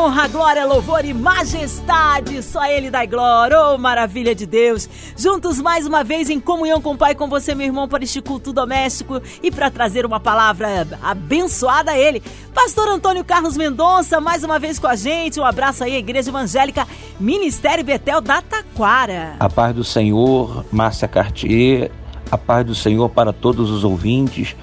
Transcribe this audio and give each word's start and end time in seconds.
Honra, 0.00 0.26
glória, 0.28 0.64
louvor 0.64 1.04
e 1.04 1.12
majestade. 1.12 2.42
Só 2.42 2.64
Ele 2.64 2.90
dá 2.90 3.04
glória. 3.04 3.56
Oh, 3.60 3.78
maravilha 3.78 4.34
de 4.34 4.46
Deus. 4.46 4.88
Juntos 5.16 5.60
mais 5.60 5.86
uma 5.86 6.02
vez 6.02 6.30
em 6.30 6.40
comunhão 6.40 6.80
com 6.80 6.92
o 6.92 6.96
Pai, 6.96 7.14
com 7.14 7.28
você, 7.28 7.54
meu 7.54 7.66
irmão, 7.66 7.86
para 7.86 8.02
este 8.02 8.22
culto 8.22 8.52
doméstico 8.52 9.20
e 9.42 9.50
para 9.50 9.70
trazer 9.70 10.06
uma 10.06 10.18
palavra 10.18 10.88
abençoada 11.02 11.90
a 11.90 11.98
Ele. 11.98 12.22
Pastor 12.54 12.88
Antônio 12.88 13.22
Carlos 13.24 13.58
Mendonça, 13.58 14.20
mais 14.20 14.42
uma 14.42 14.58
vez 14.58 14.78
com 14.78 14.86
a 14.86 14.96
gente. 14.96 15.38
Um 15.38 15.44
abraço 15.44 15.84
aí, 15.84 15.96
Igreja 15.96 16.30
Evangélica 16.30 16.88
Ministério 17.18 17.84
Betel 17.84 18.22
da 18.22 18.40
Taquara. 18.40 19.36
A 19.38 19.50
paz 19.50 19.74
do 19.74 19.84
Senhor, 19.84 20.64
Márcia 20.72 21.08
Cartier. 21.08 21.90
A 22.30 22.38
paz 22.38 22.64
do 22.64 22.74
Senhor 22.74 23.08
para 23.10 23.32
todos 23.32 23.70
os 23.70 23.84
ouvintes. 23.84 24.56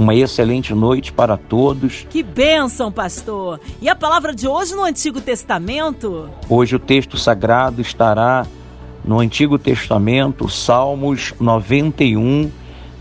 Uma 0.00 0.14
excelente 0.14 0.72
noite 0.72 1.12
para 1.12 1.36
todos. 1.36 2.06
Que 2.08 2.22
bênção, 2.22 2.90
pastor! 2.90 3.60
E 3.82 3.88
a 3.90 3.94
palavra 3.94 4.34
de 4.34 4.48
hoje 4.48 4.74
no 4.74 4.82
Antigo 4.82 5.20
Testamento? 5.20 6.30
Hoje 6.48 6.74
o 6.74 6.78
texto 6.78 7.18
sagrado 7.18 7.82
estará 7.82 8.46
no 9.04 9.20
Antigo 9.20 9.58
Testamento, 9.58 10.48
Salmos 10.48 11.34
91, 11.38 12.50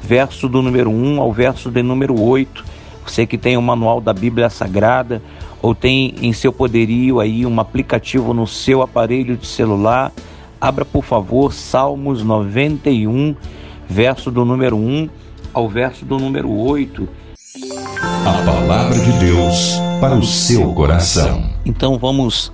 verso 0.01 0.49
do 0.49 0.61
número 0.61 0.89
1 0.89 1.21
ao 1.21 1.31
verso 1.31 1.71
de 1.71 1.81
número 1.81 2.21
8. 2.21 2.65
Você 3.05 3.25
que 3.25 3.37
tem 3.37 3.55
o 3.55 3.61
manual 3.61 4.01
da 4.01 4.11
Bíblia 4.11 4.49
Sagrada 4.49 5.21
ou 5.61 5.73
tem 5.73 6.15
em 6.21 6.33
seu 6.33 6.51
poderio 6.51 7.21
aí 7.21 7.45
um 7.45 7.61
aplicativo 7.61 8.33
no 8.33 8.45
seu 8.45 8.81
aparelho 8.81 9.37
de 9.37 9.47
celular, 9.47 10.11
abra 10.59 10.83
por 10.83 11.05
favor 11.05 11.53
Salmos 11.53 12.25
91, 12.25 13.37
verso 13.87 14.29
do 14.29 14.43
número 14.43 14.75
1 14.75 15.28
ao 15.53 15.67
verso 15.67 16.05
do 16.05 16.17
número 16.17 16.49
8. 16.49 17.07
A 18.25 18.45
palavra 18.45 18.99
de 18.99 19.11
Deus 19.19 19.79
para 19.99 20.15
o 20.15 20.23
seu 20.23 20.73
coração. 20.73 21.49
Então 21.65 21.97
vamos 21.97 22.51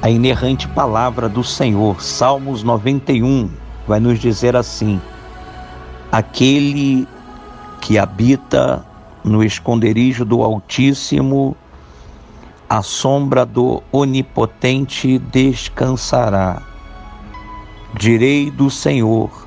à 0.00 0.10
inerrante 0.10 0.66
palavra 0.68 1.28
do 1.28 1.44
Senhor, 1.44 2.02
Salmos 2.02 2.62
91, 2.62 3.48
vai 3.86 4.00
nos 4.00 4.18
dizer 4.18 4.56
assim: 4.56 5.00
Aquele 6.10 7.06
que 7.80 7.98
habita 7.98 8.84
no 9.24 9.44
esconderijo 9.44 10.24
do 10.24 10.42
Altíssimo, 10.42 11.56
a 12.68 12.82
sombra 12.82 13.46
do 13.46 13.82
Onipotente 13.92 15.18
descansará. 15.18 16.62
Direi 17.94 18.50
do 18.50 18.70
Senhor, 18.70 19.46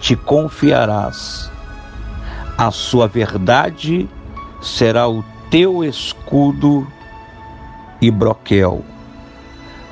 te 0.00 0.16
confiarás. 0.16 1.50
A 2.56 2.70
sua 2.70 3.06
verdade 3.06 4.08
será 4.60 5.08
o 5.08 5.24
teu 5.50 5.84
escudo 5.84 6.86
e 8.00 8.10
broquel. 8.10 8.84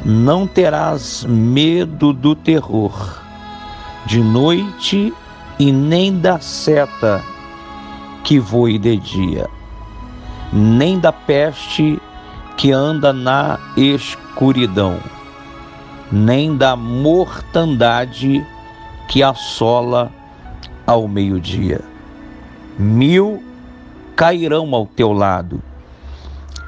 Não 0.04 0.47
terás 0.47 1.25
medo 1.25 2.12
do 2.12 2.34
terror, 2.34 3.20
de 4.04 4.20
noite 4.20 5.12
e 5.58 5.72
nem 5.72 6.19
da 6.19 6.38
seta 6.38 7.22
que 8.22 8.38
voe 8.38 8.78
de 8.78 8.97
dia, 8.97 9.48
nem 10.52 10.98
da 10.98 11.12
peste 11.12 12.00
que 12.56 12.72
anda 12.72 13.12
na 13.12 13.58
escuridão, 13.76 14.98
nem 16.10 16.56
da 16.56 16.76
mortandade 16.76 18.44
que 19.09 19.22
assola 19.22 20.11
ao 20.87 21.09
meio-dia. 21.09 21.81
Mil 22.78 23.43
cairão 24.15 24.75
ao 24.75 24.87
teu 24.87 25.12
lado 25.12 25.62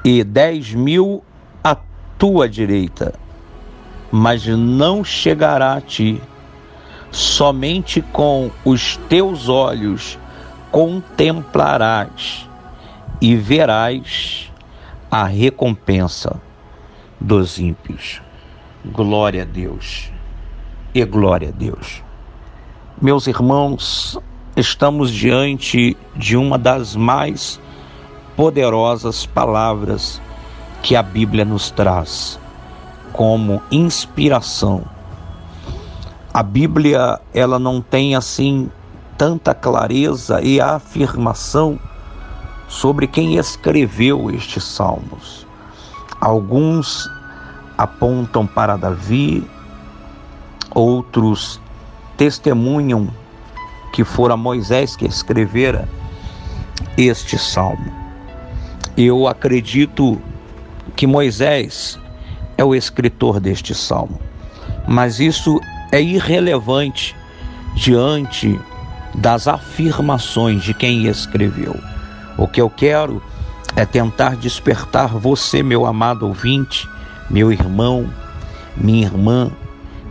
e 0.03 0.23
dez 0.23 0.73
mil 0.73 1.23
à 1.63 1.75
tua 2.17 2.47
direita, 2.47 3.13
mas 4.11 4.45
não 4.45 5.03
chegará 5.03 5.73
a 5.73 5.81
ti. 5.81 6.21
Somente 7.11 8.01
com 8.01 8.51
os 8.63 8.97
teus 9.09 9.49
olhos 9.49 10.17
contemplarás 10.71 12.47
e 13.19 13.35
verás 13.35 14.51
a 15.09 15.25
recompensa 15.25 16.39
dos 17.19 17.57
ímpios. 17.57 18.21
Glória 18.85 19.41
a 19.41 19.45
Deus 19.45 20.11
e 20.93 21.03
glória 21.03 21.49
a 21.49 21.51
Deus. 21.51 22.03
Meus 23.01 23.27
irmãos, 23.27 24.19
estamos 24.57 25.09
diante 25.09 25.95
de 26.17 26.35
uma 26.35 26.57
das 26.57 26.97
mais 26.97 27.57
poderosas 28.35 29.25
palavras 29.25 30.21
que 30.83 30.97
a 30.97 31.01
Bíblia 31.01 31.45
nos 31.45 31.71
traz 31.71 32.37
como 33.13 33.61
inspiração. 33.71 34.83
A 36.33 36.43
Bíblia, 36.43 37.21
ela 37.33 37.57
não 37.57 37.79
tem 37.79 38.17
assim 38.17 38.69
tanta 39.17 39.55
clareza 39.55 40.41
e 40.41 40.59
afirmação 40.59 41.79
sobre 42.67 43.07
quem 43.07 43.37
escreveu 43.37 44.29
estes 44.29 44.65
salmos. 44.65 45.47
Alguns 46.19 47.09
apontam 47.77 48.45
para 48.45 48.75
Davi, 48.75 49.49
outros 50.75 51.61
testemunham 52.19 53.07
que 53.93 54.03
fora 54.03 54.35
Moisés 54.35 54.93
que 54.93 55.05
escrevera 55.05 55.87
este 56.97 57.37
salmo. 57.37 57.93
Eu 58.97 59.25
acredito 59.25 60.21
que 60.97 61.07
Moisés 61.07 61.97
é 62.57 62.63
o 62.63 62.75
escritor 62.75 63.39
deste 63.39 63.73
salmo, 63.73 64.19
mas 64.85 65.21
isso 65.21 65.61
é 65.93 66.01
irrelevante 66.01 67.15
diante 67.73 68.59
das 69.15 69.47
afirmações 69.47 70.61
de 70.61 70.73
quem 70.73 71.07
escreveu. 71.07 71.79
O 72.37 72.49
que 72.49 72.59
eu 72.59 72.69
quero 72.69 73.23
é 73.77 73.85
tentar 73.85 74.35
despertar 74.35 75.07
você, 75.07 75.63
meu 75.63 75.85
amado 75.85 76.27
ouvinte, 76.27 76.85
meu 77.29 77.49
irmão, 77.49 78.09
minha 78.75 79.05
irmã, 79.05 79.49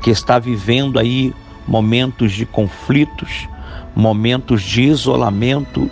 que 0.03 0.09
está 0.09 0.39
vivendo 0.39 0.99
aí 0.99 1.35
momentos 1.69 2.33
de 2.33 2.47
conflitos, 2.47 3.47
momentos 3.95 4.63
de 4.63 4.85
isolamento, 4.85 5.91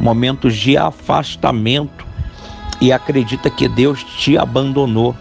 momentos 0.00 0.56
de 0.56 0.76
afastamento 0.76 2.06
e 2.80 2.90
acredita 2.90 3.50
que 3.50 3.68
Deus 3.68 4.02
te 4.02 4.38
abandonou. 4.38 5.14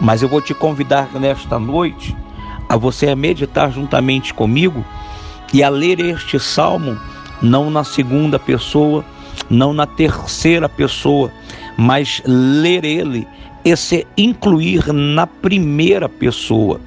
Mas 0.00 0.22
eu 0.22 0.28
vou 0.28 0.40
te 0.40 0.52
convidar 0.52 1.08
nesta 1.14 1.58
noite 1.58 2.16
a 2.68 2.76
você 2.76 3.14
meditar 3.14 3.70
juntamente 3.70 4.34
comigo 4.34 4.84
e 5.52 5.62
a 5.62 5.68
ler 5.68 6.00
este 6.00 6.38
salmo, 6.38 6.98
não 7.40 7.70
na 7.70 7.84
segunda 7.84 8.38
pessoa, 8.38 9.04
não 9.48 9.72
na 9.72 9.86
terceira 9.86 10.68
pessoa, 10.68 11.30
mas 11.76 12.20
ler 12.26 12.84
ele 12.84 13.26
e 13.64 13.76
se 13.76 14.06
incluir 14.16 14.92
na 14.92 15.26
primeira 15.26 16.08
pessoa. 16.08 16.80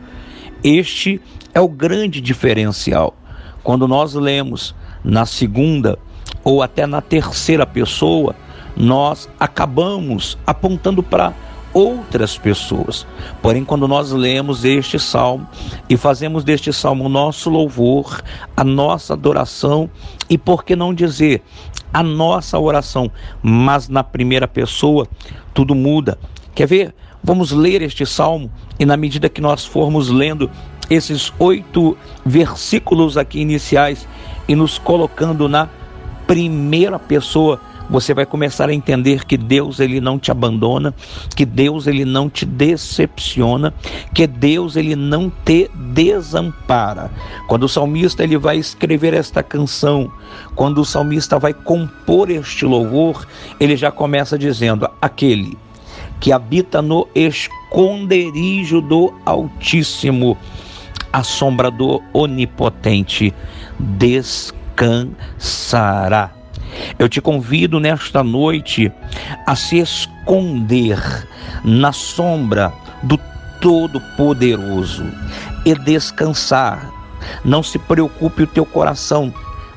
Este 0.64 1.20
é 1.54 1.60
o 1.60 1.68
grande 1.68 2.22
diferencial. 2.22 3.16
Quando 3.64 3.88
nós 3.88 4.14
lemos 4.14 4.76
na 5.04 5.26
segunda 5.26 5.98
ou 6.44 6.62
até 6.62 6.86
na 6.86 7.02
terceira 7.02 7.66
pessoa, 7.66 8.36
nós 8.76 9.30
acabamos 9.40 10.38
apontando 10.46 11.02
para 11.02 11.34
outras 11.74 12.38
pessoas. 12.38 13.08
Porém, 13.42 13.64
quando 13.64 13.88
nós 13.88 14.12
lemos 14.12 14.66
este 14.66 15.00
salmo 15.00 15.48
e 15.90 15.98
fazemos 15.98 16.44
deste 16.44 16.72
salmo 16.72 17.06
o 17.06 17.10
nosso 17.10 17.50
louvor, 17.50 18.22
a 18.56 18.64
nossa 18.64 19.14
adoração 19.14 19.90
e 20.30 20.38
por 20.38 20.64
que 20.64 20.76
não 20.76 20.94
dizer 20.94 21.42
a 21.94 22.04
nossa 22.04 22.58
oração, 22.60 23.12
mas 23.42 23.90
na 23.90 24.04
primeira 24.04 24.48
pessoa, 24.48 25.08
tudo 25.54 25.76
muda. 25.76 26.18
Quer 26.54 26.68
ver? 26.68 26.96
Vamos 27.24 27.52
ler 27.52 27.82
este 27.82 28.06
salmo 28.06 28.52
e, 28.80 28.86
na 28.86 28.98
medida 28.98 29.30
que 29.30 29.42
nós 29.42 29.66
formos 29.66 30.10
lendo 30.10 30.50
esses 30.90 31.32
oito 31.40 31.98
versículos 32.26 33.18
aqui 33.18 33.40
iniciais 33.40 34.08
e 34.48 34.56
nos 34.56 34.78
colocando 34.78 35.48
na 35.48 35.70
primeira 36.28 37.00
pessoa, 37.00 37.60
você 37.90 38.14
vai 38.14 38.26
começar 38.26 38.70
a 38.70 38.74
entender 38.74 39.26
que 39.26 39.36
Deus 39.36 39.82
ele 39.82 40.00
não 40.00 40.18
te 40.18 40.32
abandona, 40.32 40.94
que 41.36 41.46
Deus 41.46 41.88
ele 41.88 42.06
não 42.06 42.30
te 42.30 42.46
decepciona, 42.46 43.74
que 44.14 44.26
Deus 44.26 44.78
ele 44.78 44.96
não 44.96 45.30
te 45.30 45.70
desampara. 45.76 47.12
Quando 47.48 47.64
o 47.64 47.70
salmista 47.70 48.24
ele 48.24 48.38
vai 48.38 48.58
escrever 48.58 49.14
esta 49.14 49.44
canção, 49.44 50.10
quando 50.56 50.80
o 50.80 50.86
salmista 50.86 51.38
vai 51.38 51.54
compor 51.54 52.30
este 52.30 52.66
louvor, 52.66 53.28
ele 53.60 53.76
já 53.76 53.92
começa 53.92 54.38
dizendo: 54.38 54.90
aquele 55.02 55.58
que 56.22 56.32
habita 56.32 56.82
no 56.82 57.06
esconderijo 57.14 58.80
do 58.80 59.14
Altíssimo, 59.26 60.38
a 61.12 61.24
sombra 61.24 61.70
do 61.70 62.02
Onipotente 62.14 63.34
descansará. 63.80 64.72
Eu 66.98 67.10
te 67.10 67.20
convido 67.20 67.80
nesta 67.80 68.24
noite 68.24 68.90
a 69.46 69.56
se 69.56 69.80
esconder 69.80 71.28
na 71.64 71.92
sombra 71.92 72.72
do 73.04 73.20
Todo-Poderoso 73.60 75.06
e 75.66 75.76
descansar. 75.76 76.90
Não 77.44 77.62
se 77.62 77.78
preocupe 77.78 78.44
o 78.44 78.48
teu 78.48 78.66
coração, 78.66 79.34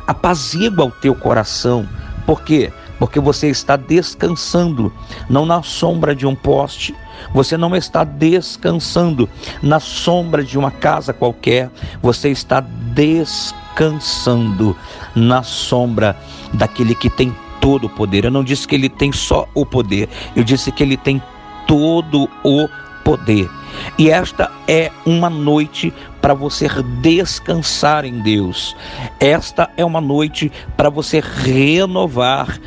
apazigua 0.06 0.84
o 0.84 0.90
teu 0.90 1.14
coração. 1.14 1.88
Por 2.26 2.42
quê? 2.42 2.70
Porque 3.04 3.20
você 3.20 3.50
está 3.50 3.76
descansando, 3.76 4.90
não 5.28 5.44
na 5.44 5.62
sombra 5.62 6.16
de 6.16 6.26
um 6.26 6.34
poste, 6.34 6.94
você 7.34 7.54
não 7.54 7.76
está 7.76 8.02
descansando 8.02 9.28
na 9.62 9.78
sombra 9.78 10.42
de 10.42 10.58
uma 10.58 10.70
casa 10.70 11.12
qualquer, 11.12 11.70
você 12.00 12.30
está 12.30 12.60
descansando 12.94 14.74
na 15.14 15.42
sombra 15.42 16.16
daquele 16.54 16.94
que 16.94 17.10
tem 17.10 17.36
todo 17.60 17.88
o 17.88 17.90
poder. 17.90 18.24
Eu 18.24 18.30
não 18.30 18.42
disse 18.42 18.66
que 18.66 18.74
ele 18.74 18.88
tem 18.88 19.12
só 19.12 19.46
o 19.54 19.66
poder, 19.66 20.08
eu 20.34 20.42
disse 20.42 20.72
que 20.72 20.82
ele 20.82 20.96
tem 20.96 21.22
todo 21.66 22.26
o 22.42 22.66
poder. 23.04 23.50
E 23.98 24.10
esta 24.10 24.50
é 24.66 24.90
uma 25.06 25.30
noite 25.30 25.92
para 26.20 26.34
você 26.34 26.68
descansar 27.00 28.04
em 28.04 28.20
Deus. 28.20 28.74
Esta 29.20 29.70
é 29.76 29.84
uma 29.84 30.00
noite 30.00 30.50
para 30.76 30.88
você 30.88 31.20
renovar 31.20 32.58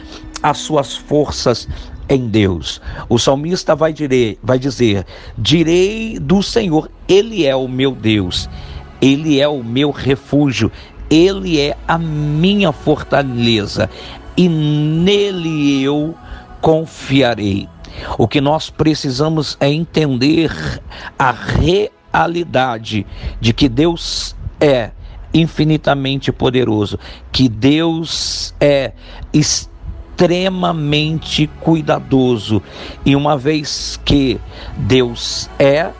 as 0.43 0.59
suas 0.59 0.95
forças 0.95 1.67
em 2.09 2.27
Deus. 2.27 2.81
O 3.09 3.17
salmista 3.17 3.75
vai 3.75 3.91
dizer, 3.91 4.39
vai 4.41 4.59
dizer: 4.59 5.05
Direi 5.37 6.19
do 6.19 6.41
Senhor, 6.41 6.89
Ele 7.07 7.45
é 7.45 7.55
o 7.55 7.67
meu 7.67 7.91
Deus, 7.91 8.49
Ele 9.01 9.39
é 9.39 9.47
o 9.47 9.63
meu 9.63 9.91
refúgio, 9.91 10.71
Ele 11.09 11.59
é 11.59 11.75
a 11.87 11.97
minha 11.97 12.71
fortaleza, 12.71 13.89
e 14.35 14.47
nele 14.47 15.81
eu 15.81 16.15
confiarei. 16.61 17.67
O 18.17 18.27
que 18.27 18.41
nós 18.41 18.69
precisamos 18.69 19.57
é 19.59 19.69
entender 19.71 20.51
a 21.17 21.31
realidade 21.31 23.05
de 23.39 23.53
que 23.53 23.69
Deus 23.69 24.35
é 24.59 24.91
infinitamente 25.33 26.31
poderoso, 26.31 26.99
que 27.31 27.47
Deus 27.49 28.53
é 28.59 28.93
extremamente 30.17 31.47
cuidadoso. 31.59 32.61
E 33.05 33.15
uma 33.15 33.37
vez 33.37 33.99
que 34.03 34.39
Deus 34.77 35.49
é, 35.59 35.91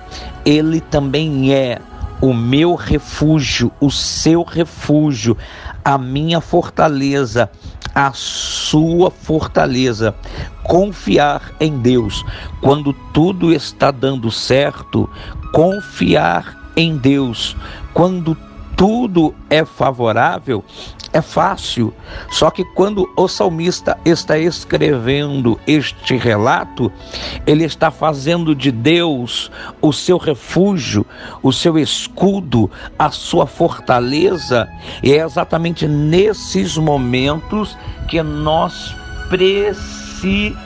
Ele 0.46 0.82
também 0.82 1.54
é 1.54 1.80
o 2.20 2.34
meu 2.34 2.74
refúgio, 2.74 3.72
o 3.80 3.92
seu 3.92 4.42
refúgio, 4.44 5.38
a 5.86 5.98
minha 5.98 6.42
fortaleza, 6.42 7.50
a 7.98 8.12
sua 8.14 9.10
fortaleza. 9.10 10.14
Confiar 10.62 11.56
em 11.60 11.80
Deus. 11.80 12.24
Quando 12.62 12.94
tudo 13.12 13.52
está 13.52 13.90
dando 13.90 14.30
certo, 14.30 15.10
confiar 15.52 16.72
em 16.76 16.96
Deus. 16.96 17.58
Quando 17.96 18.38
tudo 18.77 19.35
é 19.50 19.65
favorável, 19.65 20.63
é 21.12 21.19
fácil. 21.21 21.91
Só 22.29 22.51
que 22.51 22.63
quando 22.63 23.12
o 23.18 23.27
salmista 23.27 23.97
está 24.06 24.38
escrevendo 24.38 25.59
este 25.65 26.15
relato, 26.15 26.91
ele 27.45 27.63
está 27.63 27.89
fazendo 27.89 28.53
de 28.53 28.71
Deus 28.71 29.51
o 29.81 29.91
seu 29.91 30.18
refúgio, 30.19 31.03
o 31.41 31.51
seu 31.51 31.79
escudo, 31.79 32.69
a 33.00 33.09
sua 33.09 33.47
fortaleza. 33.47 34.69
E 35.01 35.12
é 35.12 35.25
exatamente 35.25 35.88
nesses 35.88 36.77
momentos 36.77 37.75
que 38.07 38.21
nós 38.21 38.95
precisamos 39.27 40.62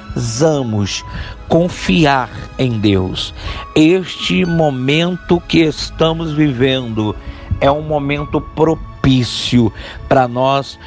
confiar 1.47 2.29
em 2.57 2.77
Deus. 2.77 3.33
Este 3.73 4.45
momento 4.45 5.41
que 5.47 5.59
estamos 5.59 6.33
vivendo 6.33 7.15
é 7.61 7.71
um 7.71 7.83
momento 7.83 8.41
propício 8.41 9.71
para 10.09 10.27
nós 10.27 10.77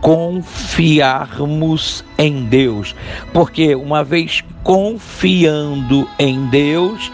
confiarmos 0.00 2.04
em 2.18 2.44
Deus, 2.44 2.94
porque 3.32 3.74
uma 3.74 4.04
vez 4.04 4.44
confiando 4.62 6.06
em 6.18 6.44
Deus, 6.46 7.10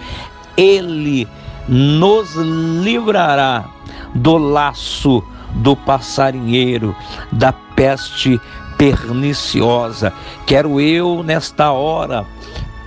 Ele 0.56 1.28
nos 1.68 2.34
livrará 2.34 3.66
do 4.14 4.36
laço 4.36 5.22
do 5.54 5.76
passarinheiro, 5.76 6.96
da 7.30 7.52
peste 7.52 8.40
perniciosa. 8.76 10.12
Quero 10.46 10.80
eu, 10.80 11.22
nesta 11.22 11.70
hora, 11.70 12.26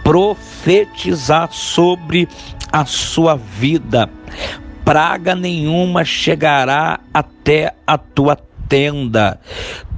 profetizar 0.03 1.49
sobre 1.51 2.27
a 2.71 2.85
sua 2.85 3.35
vida 3.35 4.09
praga 4.85 5.33
nenhuma 5.33 6.05
chegará 6.05 6.99
até 7.11 7.73
a 7.85 7.97
tua 7.97 8.37
tenda. 8.69 9.39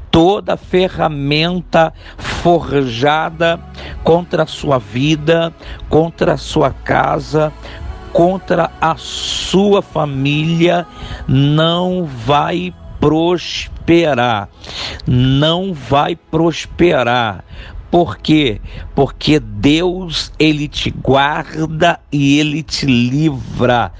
Toda 0.09 0.55
ferramenta 0.55 1.93
forjada 2.17 3.59
contra 4.03 4.43
a 4.43 4.47
sua 4.47 4.79
vida, 4.79 5.53
contra 5.89 6.33
a 6.33 6.37
sua 6.37 6.71
casa, 6.71 7.51
contra 8.13 8.71
a 8.79 8.95
sua 8.97 9.81
família, 9.81 10.87
não 11.27 12.05
vai 12.05 12.73
prosperar. 12.99 14.49
Não 15.05 15.73
vai 15.73 16.15
prosperar. 16.15 17.43
Por 17.89 18.17
quê? 18.17 18.59
Porque 18.93 19.39
Deus 19.39 20.31
ele 20.37 20.67
te 20.67 20.91
guarda 20.91 21.99
e 22.11 22.39
ele 22.39 22.61
te 22.61 22.85
livra 22.85 23.93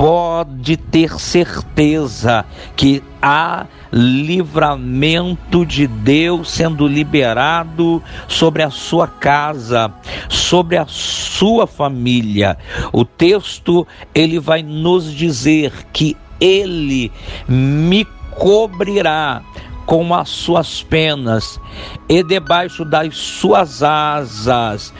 pode 0.00 0.78
ter 0.78 1.20
certeza 1.20 2.46
que 2.74 3.02
há 3.20 3.66
livramento 3.92 5.66
de 5.66 5.86
Deus 5.86 6.50
sendo 6.50 6.88
liberado 6.88 8.02
sobre 8.26 8.62
a 8.62 8.70
sua 8.70 9.06
casa, 9.06 9.92
sobre 10.26 10.78
a 10.78 10.86
sua 10.88 11.66
família. 11.66 12.56
O 12.94 13.04
texto 13.04 13.86
ele 14.14 14.40
vai 14.40 14.62
nos 14.62 15.12
dizer 15.12 15.70
que 15.92 16.16
ele 16.40 17.12
me 17.46 18.06
cobrirá 18.30 19.42
com 19.90 20.14
as 20.14 20.28
suas 20.28 20.84
penas 20.84 21.60
e 22.08 22.22
debaixo 22.22 22.84
das 22.84 23.16
suas 23.16 23.82
asas 23.82 24.94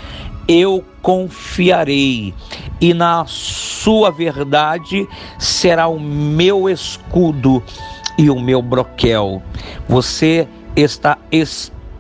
eu 0.48 0.84
confiarei, 1.00 2.34
e 2.80 2.92
na 2.92 3.24
sua 3.24 4.10
verdade 4.10 5.06
será 5.38 5.86
o 5.86 6.00
meu 6.00 6.68
escudo 6.68 7.62
e 8.18 8.28
o 8.28 8.40
meu 8.40 8.60
broquel. 8.60 9.40
Você 9.88 10.48
está 10.74 11.16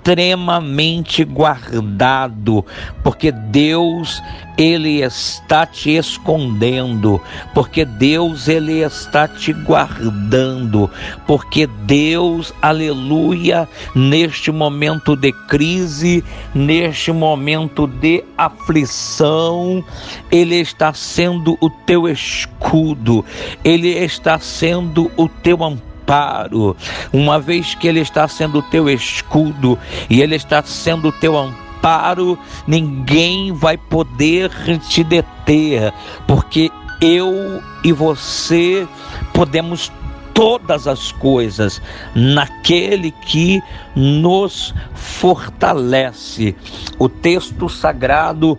extremamente 0.00 1.24
guardado, 1.24 2.64
porque 3.04 3.30
Deus 3.30 4.22
ele 4.56 5.00
está 5.02 5.66
te 5.66 5.92
escondendo, 5.92 7.20
porque 7.54 7.84
Deus 7.84 8.48
ele 8.48 8.80
está 8.80 9.28
te 9.28 9.52
guardando, 9.52 10.90
porque 11.26 11.66
Deus, 11.84 12.52
aleluia, 12.60 13.68
neste 13.94 14.50
momento 14.50 15.16
de 15.16 15.32
crise, 15.48 16.24
neste 16.54 17.12
momento 17.12 17.86
de 17.86 18.24
aflição, 18.36 19.84
ele 20.30 20.56
está 20.56 20.92
sendo 20.92 21.56
o 21.60 21.70
teu 21.70 22.08
escudo, 22.08 23.24
ele 23.62 23.90
está 23.90 24.38
sendo 24.38 25.10
o 25.16 25.28
teu 25.28 25.62
amparo 25.62 25.89
amparo, 26.10 26.76
uma 27.12 27.38
vez 27.38 27.74
que 27.74 27.86
Ele 27.86 28.00
está 28.00 28.26
sendo 28.26 28.58
o 28.58 28.62
teu 28.62 28.90
escudo 28.90 29.78
e 30.08 30.20
Ele 30.20 30.34
está 30.34 30.62
sendo 30.62 31.08
o 31.08 31.12
teu 31.12 31.36
amparo 31.36 31.70
amparo, 31.80 32.38
ninguém 32.66 33.52
vai 33.52 33.78
poder 33.78 34.50
te 34.86 35.02
deter, 35.02 35.94
porque 36.26 36.70
eu 37.00 37.62
e 37.82 37.90
você 37.90 38.86
podemos 39.32 39.90
todas 40.34 40.86
as 40.86 41.10
coisas 41.10 41.80
naquele 42.14 43.10
que 43.10 43.62
nos 43.96 44.74
fortalece. 44.94 46.54
O 46.98 47.08
texto 47.08 47.66
sagrado 47.68 48.58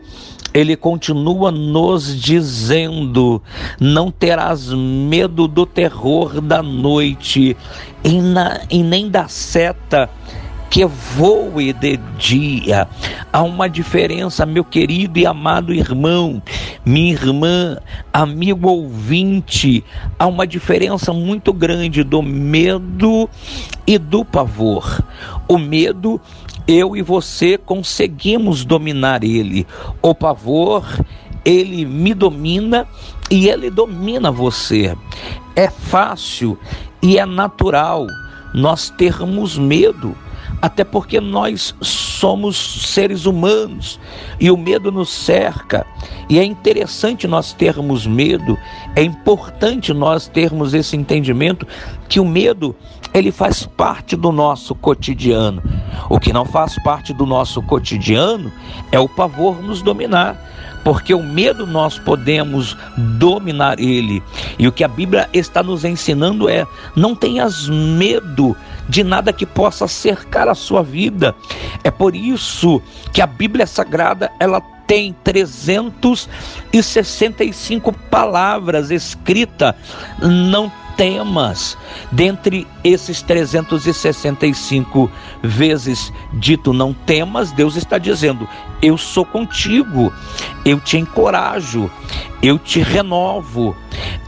ele 0.54 0.76
continua 0.76 1.52
nos 1.52 2.20
dizendo: 2.20 3.42
não 3.80 4.12
terás 4.12 4.72
medo 4.74 5.48
do 5.48 5.66
terror 5.66 6.42
da 6.42 6.62
noite 6.62 7.56
e, 8.04 8.22
na, 8.22 8.62
e 8.70 8.84
nem 8.84 9.10
da 9.10 9.28
seta 9.28 10.10
que 10.72 10.86
voe 10.86 11.74
de 11.74 11.98
dia. 12.18 12.88
Há 13.32 13.44
uma 13.44 13.70
diferença, 13.70 14.46
meu 14.46 14.64
querido 14.64 15.20
e 15.20 15.26
amado 15.26 15.74
irmão, 15.74 16.42
minha 16.86 17.12
irmã, 17.12 17.78
amigo 18.14 18.70
ouvinte, 18.70 19.84
há 20.18 20.26
uma 20.26 20.48
diferença 20.48 21.12
muito 21.12 21.52
grande 21.52 22.06
do 22.06 22.22
medo 22.22 23.30
e 23.86 23.98
do 23.98 24.24
pavor. 24.24 25.04
O 25.46 25.58
medo, 25.58 26.22
eu 26.68 26.96
e 26.96 27.02
você 27.02 27.58
conseguimos 27.58 28.64
dominar 28.66 29.24
ele. 29.24 29.66
O 30.02 30.14
pavor, 30.14 30.86
ele 31.44 31.86
me 31.86 32.14
domina 32.14 32.88
e 33.30 33.48
ele 33.48 33.70
domina 33.70 34.32
você. 34.32 34.96
É 35.56 35.70
fácil 35.70 36.58
e 37.02 37.18
é 37.18 37.26
natural 37.26 38.06
nós 38.54 38.90
termos 38.90 39.58
medo 39.58 40.16
até 40.62 40.84
porque 40.84 41.20
nós 41.20 41.74
somos 41.82 42.56
seres 42.86 43.26
humanos 43.26 44.00
e 44.40 44.52
o 44.52 44.58
medo 44.58 44.92
nos 44.92 45.10
cerca. 45.10 45.86
E 46.30 46.38
é 46.38 46.44
interessante 46.44 47.28
nós 47.28 47.52
termos 47.52 48.06
medo, 48.06 48.58
é 48.96 49.02
importante 49.02 49.92
nós 49.92 50.28
termos 50.28 50.74
esse 50.74 50.96
entendimento 50.96 51.68
que 52.08 52.20
o 52.20 52.26
medo 52.26 52.76
ele 53.14 53.32
faz 53.32 53.66
parte 53.66 54.16
do 54.16 54.32
nosso 54.32 54.76
cotidiano. 54.76 55.62
O 56.10 56.20
que 56.20 56.34
não 56.34 56.46
faz 56.46 56.76
parte 56.84 57.14
do 57.14 57.26
nosso 57.26 57.62
cotidiano 57.62 58.52
é 58.92 59.00
o 59.00 59.10
pavor 59.10 59.62
nos 59.62 59.82
dominar 59.82 60.50
porque 60.84 61.14
o 61.14 61.22
medo 61.22 61.68
nós 61.68 62.00
podemos 62.00 62.76
dominar 62.98 63.80
ele. 63.80 64.24
E 64.58 64.68
o 64.68 64.72
que 64.72 64.84
a 64.84 64.88
Bíblia 64.88 65.30
está 65.34 65.62
nos 65.62 65.86
ensinando 65.86 66.50
é: 66.50 66.66
não 66.96 67.16
tenhas 67.16 67.70
medo 67.70 68.58
de 68.90 69.04
nada 69.04 69.32
que 69.32 69.46
possa 69.46 69.88
cercar 69.88 70.48
a 70.48 70.56
sua 70.56 70.82
vida. 70.84 71.36
É 71.84 71.92
por 71.92 72.16
isso 72.16 72.82
que 73.14 73.22
a 73.22 73.28
Bíblia 73.28 73.68
Sagrada 73.68 74.32
ela 74.40 74.60
tem 74.88 75.16
365 75.24 77.94
palavras 78.10 78.90
escritas. 78.92 79.76
Não 80.20 80.72
temas. 80.98 81.78
Dentre 82.12 82.68
esses 82.84 83.22
365 83.22 85.10
vezes 85.42 86.12
dito 86.34 86.74
não 86.74 86.94
temas, 86.94 87.52
Deus 87.52 87.76
está 87.76 87.98
dizendo: 87.98 88.48
Eu 88.82 88.98
sou 88.98 89.26
contigo, 89.26 90.14
eu 90.66 90.80
te 90.80 90.98
encorajo, 90.98 91.90
eu 92.42 92.58
te 92.58 92.82
renovo, 92.82 93.76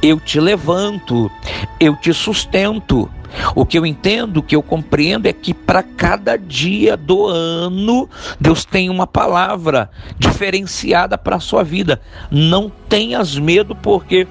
eu 0.02 0.20
te 0.20 0.40
levanto, 0.40 1.32
eu 1.80 1.96
te 1.96 2.14
sustento. 2.14 3.10
O 3.56 3.66
que 3.66 3.78
eu 3.78 3.86
entendo, 3.86 4.38
o 4.38 4.44
que 4.44 4.56
eu 4.56 4.62
compreendo 4.62 5.26
é 5.26 5.34
que 5.34 5.54
para 5.54 5.82
cada 5.82 6.38
dia 6.38 6.96
do 6.96 7.26
ano, 7.26 8.08
Deus 8.40 8.64
tem 8.64 8.90
uma 8.90 9.08
palavra 9.08 9.90
diferenciada 10.20 11.18
para 11.18 11.38
a 11.38 11.40
sua 11.40 11.64
vida. 11.64 12.00
Não 12.30 12.72
tenhas 12.88 13.38
medo, 13.38 13.76
porque 13.76 14.28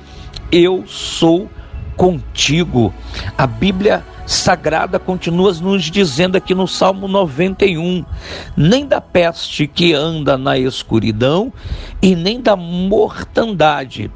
eu 0.53 0.85
sou 0.87 1.51
contigo. 1.97 2.93
A 3.37 3.47
Bíblia 3.47 4.05
Sagrada 4.27 4.99
continua 4.99 5.53
nos 5.55 5.85
dizendo 5.85 6.37
aqui 6.37 6.55
no 6.55 6.67
Salmo 6.67 7.09
91: 7.09 8.05
nem 8.57 8.87
da 8.87 9.01
peste 9.01 9.67
que 9.67 9.93
anda 9.93 10.39
na 10.39 10.59
escuridão, 10.59 11.53
e 12.01 12.15
nem 12.15 12.41
da 12.41 12.57
mortandade 12.57 14.11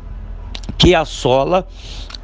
que 0.79 0.95
assola 0.95 1.67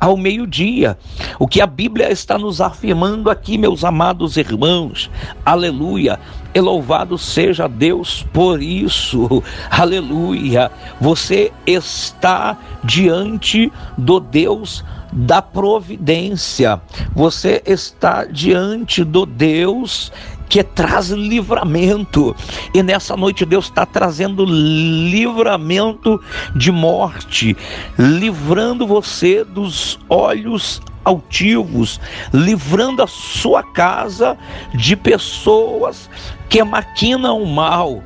ao 0.02 0.16
meio-dia. 0.16 0.98
O 1.38 1.46
que 1.46 1.60
a 1.60 1.66
Bíblia 1.66 2.10
está 2.10 2.36
nos 2.36 2.60
afirmando 2.60 3.30
aqui, 3.30 3.56
meus 3.56 3.84
amados 3.84 4.36
irmãos. 4.36 5.08
Aleluia. 5.46 6.18
E 6.52 6.60
louvado 6.60 7.16
seja 7.16 7.68
Deus 7.68 8.26
por 8.32 8.60
isso. 8.60 9.42
Aleluia. 9.70 10.72
Você 11.00 11.52
está 11.64 12.58
diante 12.82 13.72
do 13.96 14.18
Deus 14.18 14.84
da 15.12 15.42
providência. 15.42 16.80
Você 17.14 17.62
está 17.66 18.24
diante 18.24 19.04
do 19.04 19.26
Deus 19.26 20.10
que 20.48 20.62
traz 20.62 21.08
livramento. 21.08 22.36
E 22.74 22.82
nessa 22.82 23.16
noite 23.16 23.44
Deus 23.46 23.66
está 23.66 23.86
trazendo 23.86 24.44
livramento 24.44 26.20
de 26.54 26.70
morte, 26.70 27.56
livrando 27.98 28.86
você 28.86 29.44
dos 29.44 29.98
olhos 30.08 30.80
altivos, 31.04 31.98
livrando 32.32 33.02
a 33.02 33.06
sua 33.06 33.62
casa 33.62 34.36
de 34.74 34.94
pessoas 34.94 36.08
que 36.48 36.62
maquinam 36.62 37.42
o 37.42 37.46
mal, 37.46 38.02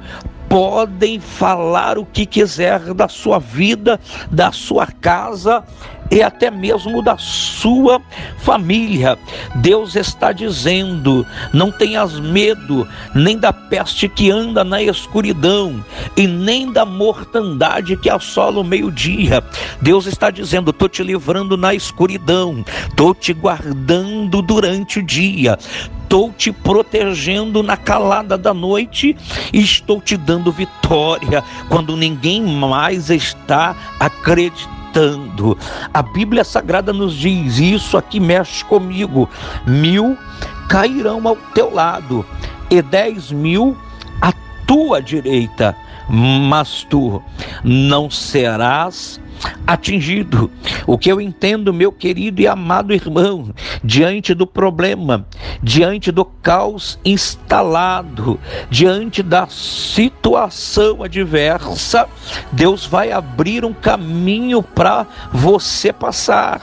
podem 0.49 1.19
falar 1.19 1.99
o 1.99 2.07
que 2.07 2.25
quiser 2.25 2.95
da 2.95 3.09
sua 3.09 3.39
vida, 3.39 4.01
da 4.31 4.53
sua 4.53 4.87
casa 4.87 5.65
e 6.11 6.23
até 6.23 6.51
mesmo 6.51 7.03
da 7.03 7.17
sua 7.19 8.01
família. 8.39 9.19
Deus 9.57 9.97
está 9.97 10.33
dizendo: 10.33 11.27
não 11.53 11.71
tenhas 11.71 12.19
medo 12.19 12.87
nem 13.15 13.39
da 13.39 13.53
peste 13.53 14.09
que 14.09 14.31
anda 14.31 14.65
na 14.65 14.83
escuridão 14.83 15.85
e 16.17 16.27
nem 16.27 16.71
da 16.73 16.85
mortandade 16.85 17.97
que 17.97 18.11
assola 18.11 18.61
o 18.61 18.65
meio-dia. 18.65 19.43
Deus 19.81 20.07
está 20.07 20.31
dizendo: 20.31 20.71
estou 20.71 20.89
te 20.89 21.03
livrando 21.03 21.57
na 21.57 21.75
escuridão, 21.75 22.65
estou 22.89 23.15
te 23.15 23.33
guardando 23.33 24.43
durante 24.43 25.01
o 25.01 25.03
dia, 25.03 25.59
estou 26.03 26.33
te 26.33 26.53
protegendo 26.53 27.63
na 27.63 27.77
calada 27.77 28.39
da 28.39 28.55
noite 28.55 29.17
e 29.53 29.61
estou 29.61 30.01
te 30.01 30.17
dando 30.17 30.53
vitória 30.53 31.43
quando 31.69 31.97
ninguém 31.97 32.43
mais 32.43 33.11
está 33.11 33.75
acreditando 33.99 34.76
a 35.93 36.03
Bíblia 36.03 36.45
Sagrada 36.45 36.93
nos 36.93 37.15
diz: 37.15 37.59
Isso 37.59 37.97
aqui 37.97 38.21
mexe 38.21 38.65
comigo. 38.65 39.29
Mil 39.67 40.17
cairão 40.69 41.27
ao 41.27 41.37
teu 41.55 41.73
lado 41.73 42.25
e 42.71 42.83
dez 42.83 43.31
mil 43.31 43.77
à 44.21 44.33
tua 44.67 45.01
direita, 45.01 45.77
mas 46.09 46.85
tu 46.89 47.23
não 47.63 48.11
serás 48.11 49.21
atingido. 49.67 50.51
O 50.87 50.97
que 50.97 51.11
eu 51.11 51.21
entendo, 51.21 51.73
meu 51.73 51.93
querido 51.93 52.41
e 52.41 52.47
amado 52.47 52.93
irmão, 52.93 53.53
diante 53.83 54.35
do 54.35 54.47
problema, 54.47 55.27
diante 55.63 56.11
do 56.13 56.25
caos 56.25 56.99
instalado, 57.05 58.39
diante 58.71 59.23
da 59.23 59.47
situação 59.49 61.03
adversa, 61.03 62.09
Deus 62.53 62.87
vai 62.87 63.13
abrir 63.13 63.65
um 63.65 63.73
caminho 63.73 64.63
para 64.63 65.07
você 65.33 65.93
passar. 65.93 66.61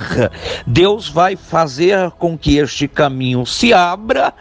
Deus 0.66 1.10
vai 1.10 1.36
fazer 1.36 2.12
com 2.12 2.38
que 2.38 2.58
este 2.58 2.88
caminho 2.88 3.46
se 3.46 3.74
abra 3.74 4.34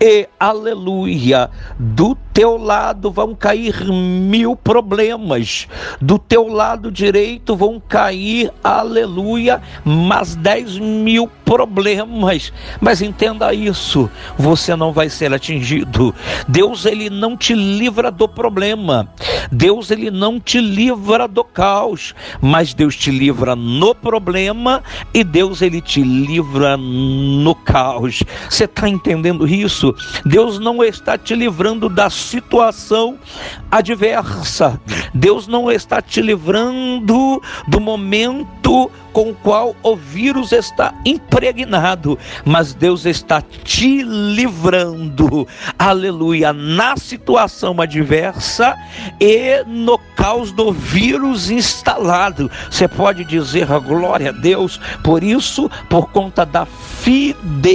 e, 0.00 0.28
aleluia, 0.38 1.50
do 1.78 2.16
teu 2.32 2.56
lado 2.56 3.10
vão 3.10 3.34
cair 3.34 3.84
mil 3.84 4.54
problemas, 4.54 5.66
do 6.00 6.18
teu 6.18 6.46
lado 6.46 6.90
direito 6.90 7.56
vão 7.56 7.77
cair, 7.80 8.52
aleluia, 8.62 9.60
mais 9.84 10.36
dez 10.36 10.78
mil 10.78 11.28
problemas. 11.44 12.52
Mas 12.80 13.02
entenda 13.02 13.52
isso, 13.52 14.10
você 14.36 14.76
não 14.76 14.92
vai 14.92 15.08
ser 15.08 15.32
atingido. 15.32 16.14
Deus 16.46 16.84
ele 16.84 17.10
não 17.10 17.36
te 17.36 17.54
livra 17.54 18.10
do 18.10 18.28
problema. 18.28 19.08
Deus 19.50 19.90
ele 19.90 20.10
não 20.10 20.38
te 20.38 20.60
livra 20.60 21.26
do 21.26 21.42
caos, 21.42 22.14
mas 22.40 22.74
Deus 22.74 22.94
te 22.94 23.10
livra 23.10 23.56
no 23.56 23.94
problema 23.94 24.82
e 25.14 25.24
Deus 25.24 25.62
ele 25.62 25.80
te 25.80 26.02
livra 26.02 26.76
no 26.76 27.54
caos. 27.54 28.22
Você 28.48 28.64
está 28.64 28.88
entendendo 28.88 29.48
isso? 29.48 29.94
Deus 30.24 30.58
não 30.58 30.84
está 30.84 31.16
te 31.16 31.34
livrando 31.34 31.88
das 31.88 32.28
situação 32.28 33.18
adversa. 33.70 34.80
Deus 35.14 35.46
não 35.46 35.70
está 35.70 36.00
te 36.00 36.20
livrando 36.20 37.42
do 37.68 37.80
momento 37.80 38.90
com 39.12 39.30
o 39.30 39.34
qual 39.34 39.74
o 39.82 39.96
vírus 39.96 40.52
está 40.52 40.94
impregnado, 41.04 42.16
mas 42.44 42.72
Deus 42.74 43.04
está 43.04 43.42
te 43.42 44.02
livrando, 44.02 45.46
aleluia, 45.78 46.52
na 46.52 46.96
situação 46.96 47.80
adversa 47.80 48.76
e 49.20 49.64
no 49.66 49.98
caos 50.16 50.52
do 50.52 50.72
vírus 50.72 51.50
instalado. 51.50 52.50
Você 52.70 52.86
pode 52.86 53.24
dizer 53.24 53.72
a 53.72 53.78
glória 53.78 54.30
a 54.30 54.32
Deus 54.32 54.80
por 55.02 55.24
isso, 55.24 55.70
por 55.88 56.10
conta 56.10 56.46
da 56.46 56.64
fidelidade 56.66 57.66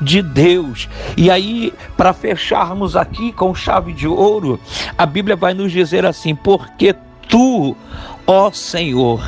de 0.00 0.22
Deus. 0.22 0.88
E 1.16 1.30
aí, 1.30 1.72
para 1.96 2.12
fecharmos 2.12 2.96
aqui 2.96 3.32
com 3.32 3.54
chave 3.54 3.92
de 3.92 4.08
ouro, 4.08 4.58
a 4.98 5.06
Bíblia 5.06 5.36
vai 5.36 5.54
nos 5.54 5.70
dizer 5.70 6.04
assim: 6.04 6.34
porque 6.34 6.94
tu, 7.32 7.74
ó 8.26 8.52
Senhor, 8.52 9.18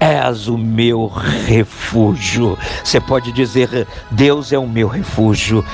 és 0.00 0.48
o 0.48 0.58
meu 0.58 1.06
refúgio. 1.06 2.58
Você 2.84 3.00
pode 3.00 3.32
dizer: 3.32 3.86
Deus 4.10 4.52
é 4.52 4.58
o 4.58 4.68
meu 4.68 4.88
refúgio. 4.88 5.64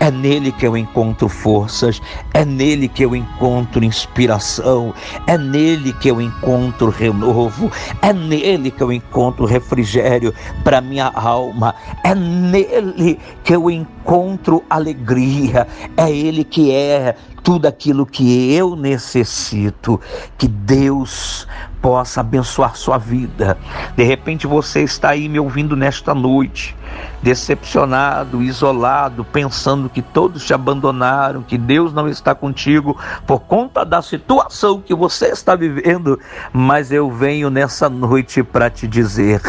É 0.00 0.10
nele 0.10 0.50
que 0.50 0.66
eu 0.66 0.76
encontro 0.76 1.28
forças, 1.28 2.00
é 2.34 2.44
nele 2.44 2.88
que 2.88 3.04
eu 3.04 3.14
encontro 3.14 3.84
inspiração, 3.84 4.92
é 5.28 5.38
nele 5.38 5.92
que 5.92 6.08
eu 6.08 6.20
encontro 6.20 6.90
renovo, 6.90 7.70
é 8.00 8.12
nele 8.12 8.72
que 8.72 8.82
eu 8.82 8.92
encontro 8.92 9.44
refrigério 9.44 10.34
para 10.64 10.80
minha 10.80 11.06
alma, 11.14 11.72
é 12.02 12.16
nele 12.16 13.20
que 13.44 13.54
eu 13.54 13.70
encontro 13.70 14.64
alegria, 14.68 15.68
é 15.96 16.10
ele 16.10 16.42
que 16.42 16.72
é 16.72 17.14
tudo 17.42 17.66
aquilo 17.66 18.06
que 18.06 18.52
eu 18.54 18.76
necessito. 18.76 20.00
Que 20.38 20.48
Deus 20.48 21.46
possa 21.82 22.20
abençoar 22.20 22.76
sua 22.76 22.96
vida. 22.96 23.58
De 23.96 24.04
repente 24.04 24.46
você 24.46 24.82
está 24.82 25.10
aí 25.10 25.28
me 25.28 25.40
ouvindo 25.40 25.76
nesta 25.76 26.14
noite 26.14 26.76
decepcionado, 27.22 28.42
isolado, 28.42 29.24
pensando 29.24 29.88
que 29.88 30.02
todos 30.02 30.44
te 30.44 30.52
abandonaram, 30.52 31.42
que 31.42 31.56
Deus 31.56 31.92
não 31.92 32.08
está 32.08 32.34
contigo 32.34 32.98
por 33.26 33.40
conta 33.40 33.84
da 33.84 34.02
situação 34.02 34.80
que 34.80 34.94
você 34.94 35.28
está 35.28 35.54
vivendo, 35.54 36.18
mas 36.52 36.90
eu 36.90 37.10
venho 37.10 37.48
nessa 37.48 37.88
noite 37.88 38.42
para 38.42 38.68
te 38.68 38.88
dizer: 38.88 39.40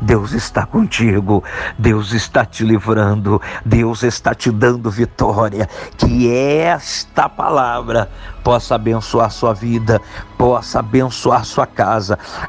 Deus 0.00 0.32
está 0.32 0.66
contigo, 0.66 1.44
Deus 1.78 2.12
está 2.12 2.44
te 2.44 2.64
livrando, 2.64 3.40
Deus 3.64 4.02
está 4.02 4.34
te 4.34 4.50
dando 4.50 4.90
vitória. 4.90 5.68
Que 5.96 6.28
esta 6.32 7.28
palavra 7.28 8.10
possa 8.42 8.74
abençoar 8.74 9.30
sua 9.30 9.54
vida, 9.54 10.00
possa 10.36 10.80
abençoar 10.80 11.44
sua 11.44 11.66
casa, 11.66 11.79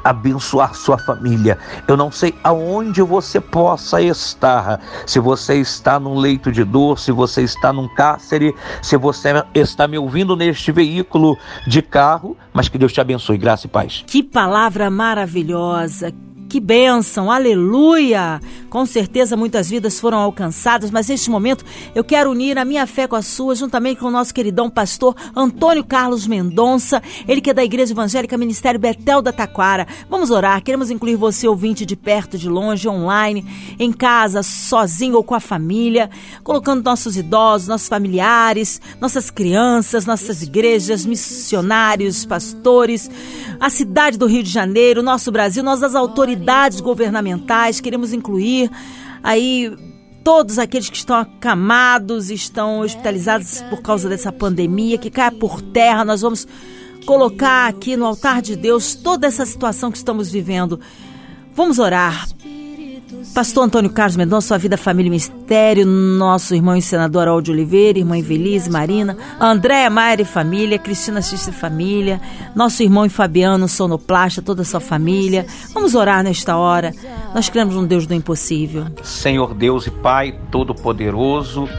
abençoar 0.03 0.75
sua 0.75 0.97
família. 0.97 1.57
Eu 1.87 1.97
não 1.97 2.11
sei 2.11 2.33
aonde 2.43 3.01
você 3.01 3.39
possa 3.39 4.01
estar, 4.01 4.79
se 5.05 5.19
você 5.19 5.55
está 5.55 5.99
num 5.99 6.15
leito 6.15 6.51
de 6.51 6.63
dor, 6.63 6.99
se 6.99 7.11
você 7.11 7.41
está 7.41 7.71
num 7.71 7.87
cárcere, 7.95 8.55
se 8.81 8.97
você 8.97 9.29
está 9.53 9.87
me 9.87 9.97
ouvindo 9.97 10.35
neste 10.35 10.71
veículo 10.71 11.37
de 11.67 11.81
carro, 11.81 12.35
mas 12.53 12.69
que 12.69 12.77
Deus 12.77 12.93
te 12.93 13.01
abençoe, 13.01 13.37
graça 13.37 13.67
e 13.67 13.69
paz. 13.69 14.03
Que 14.07 14.23
palavra 14.23 14.89
maravilhosa 14.89 16.13
que 16.51 16.59
bênção, 16.59 17.31
aleluia! 17.31 18.41
Com 18.69 18.85
certeza 18.85 19.37
muitas 19.37 19.69
vidas 19.69 20.01
foram 20.01 20.17
alcançadas, 20.17 20.91
mas 20.91 21.07
neste 21.07 21.29
momento 21.29 21.63
eu 21.95 22.03
quero 22.03 22.29
unir 22.29 22.57
a 22.57 22.65
minha 22.65 22.85
fé 22.85 23.07
com 23.07 23.15
a 23.15 23.21
sua, 23.21 23.55
juntamente 23.55 24.01
com 24.01 24.07
o 24.07 24.11
nosso 24.11 24.33
queridão 24.33 24.69
pastor 24.69 25.15
Antônio 25.33 25.81
Carlos 25.81 26.27
Mendonça, 26.27 27.01
ele 27.25 27.39
que 27.39 27.51
é 27.51 27.53
da 27.53 27.63
Igreja 27.63 27.93
Evangélica 27.93 28.37
Ministério 28.37 28.81
Betel 28.81 29.21
da 29.21 29.31
Taquara. 29.31 29.87
Vamos 30.09 30.29
orar, 30.29 30.61
queremos 30.61 30.91
incluir 30.91 31.15
você, 31.15 31.47
ouvinte 31.47 31.85
de 31.85 31.95
perto, 31.95 32.37
de 32.37 32.49
longe, 32.49 32.85
online, 32.85 33.45
em 33.79 33.93
casa, 33.93 34.43
sozinho 34.43 35.15
ou 35.15 35.23
com 35.23 35.35
a 35.35 35.39
família, 35.39 36.09
colocando 36.43 36.83
nossos 36.83 37.15
idosos, 37.15 37.69
nossos 37.69 37.87
familiares, 37.87 38.81
nossas 38.99 39.31
crianças, 39.31 40.05
nossas 40.05 40.41
igrejas, 40.41 41.05
missionários, 41.05 42.25
pastores, 42.25 43.09
a 43.57 43.69
cidade 43.69 44.17
do 44.17 44.25
Rio 44.25 44.43
de 44.43 44.49
Janeiro, 44.49 45.01
nosso 45.01 45.31
Brasil, 45.31 45.63
nossas 45.63 45.95
autoridades 45.95 46.40
autoridades 46.41 46.81
governamentais, 46.81 47.79
queremos 47.79 48.13
incluir 48.13 48.69
aí 49.23 49.71
todos 50.23 50.59
aqueles 50.59 50.89
que 50.89 50.97
estão 50.97 51.15
acamados, 51.15 52.29
estão 52.29 52.81
hospitalizados 52.81 53.61
por 53.69 53.81
causa 53.81 54.09
dessa 54.09 54.31
pandemia, 54.31 54.97
que 54.97 55.09
cai 55.09 55.31
por 55.31 55.61
terra. 55.61 56.05
Nós 56.05 56.21
vamos 56.21 56.47
colocar 57.05 57.67
aqui 57.67 57.95
no 57.95 58.05
altar 58.05 58.41
de 58.41 58.55
Deus 58.55 58.95
toda 58.95 59.27
essa 59.27 59.45
situação 59.45 59.91
que 59.91 59.97
estamos 59.97 60.29
vivendo. 60.31 60.79
Vamos 61.53 61.79
orar. 61.79 62.27
Pastor 63.33 63.63
Antônio 63.63 63.89
Carlos 63.89 64.17
Mendonça, 64.17 64.49
sua 64.49 64.57
vida, 64.57 64.75
família 64.75 65.07
e 65.07 65.11
mistério, 65.11 65.85
nosso 65.85 66.53
irmão 66.53 66.75
e 66.75 66.81
senador 66.81 67.29
Aldo 67.29 67.51
Oliveira, 67.51 67.97
irmã 67.97 68.17
Evelise, 68.17 68.69
Marina, 68.69 69.17
Andréa 69.39 69.89
Maia 69.89 70.21
e 70.21 70.25
família, 70.25 70.77
Cristina 70.77 71.21
Xista 71.21 71.53
família, 71.53 72.19
nosso 72.53 72.83
irmão 72.83 73.05
e 73.05 73.09
Fabiano 73.09 73.69
Sonoplasta, 73.69 74.41
toda 74.41 74.63
a 74.63 74.65
sua 74.65 74.81
família. 74.81 75.45
Vamos 75.73 75.95
orar 75.95 76.25
nesta 76.25 76.57
hora. 76.57 76.91
Nós 77.33 77.47
cremos 77.47 77.73
num 77.73 77.85
Deus 77.85 78.05
do 78.05 78.13
impossível. 78.13 78.87
Senhor 79.01 79.53
Deus 79.53 79.87
e 79.87 79.91
Pai 79.91 80.37
Todo-Poderoso, 80.51 81.69